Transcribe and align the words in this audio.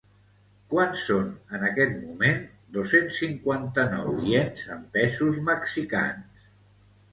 Quant 0.69 0.95
són 1.01 1.27
en 1.57 1.65
aquest 1.67 1.93
moment 2.05 2.39
dos-cents 2.79 3.21
cinquanta-nou 3.25 4.11
iens 4.33 4.67
en 4.79 4.83
pesos 4.99 5.41
mexicans? 5.53 6.51